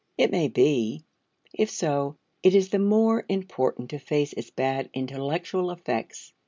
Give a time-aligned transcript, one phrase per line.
[0.17, 1.03] It may be;
[1.53, 6.33] if so, it is the more important to face its bad intellectual effects.